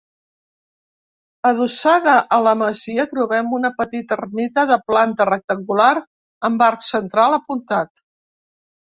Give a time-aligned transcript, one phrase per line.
[1.47, 5.91] Adossada a la masia trobem una petita ermita de planta rectangular
[6.49, 8.03] amb arc central apuntat.